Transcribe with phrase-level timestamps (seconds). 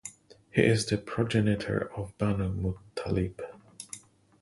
[0.49, 3.39] He is the progenitor of Banu Muttalib.